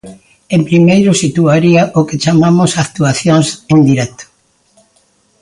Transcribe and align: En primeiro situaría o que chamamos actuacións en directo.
En 0.55 0.61
primeiro 0.69 1.11
situaría 1.23 1.83
o 1.99 2.01
que 2.07 2.19
chamamos 2.23 2.71
actuacións 2.85 3.47
en 3.73 3.79
directo. 3.89 4.25